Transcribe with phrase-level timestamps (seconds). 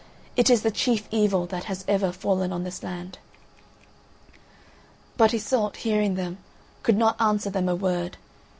[0.35, 3.19] It is the chief evil that has ever fallen on this land."
[5.15, 6.39] But Iseult, hearing them,
[6.81, 8.17] could not answer them a word.